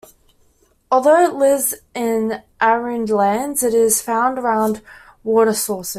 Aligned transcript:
Although 0.89 1.23
it 1.29 1.35
lives 1.35 1.75
in 1.93 2.41
arid 2.59 3.11
lands, 3.11 3.61
it 3.61 3.75
is 3.75 4.01
found 4.01 4.39
around 4.39 4.81
water 5.23 5.53
sources. 5.53 5.89